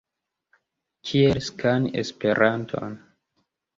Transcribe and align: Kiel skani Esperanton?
Kiel 1.09 1.41
skani 1.49 1.93
Esperanton? 2.05 2.97